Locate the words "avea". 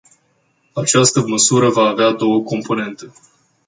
1.89-2.11